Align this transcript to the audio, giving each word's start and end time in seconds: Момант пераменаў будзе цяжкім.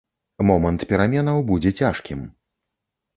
Момант 0.51 0.85
пераменаў 0.91 1.41
будзе 1.49 1.71
цяжкім. 1.83 2.25